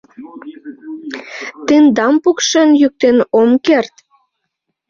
Тендам 1.67 2.13
пукшен-йӱктен 2.23 3.17
ом 3.39 3.49
керт. 3.65 3.93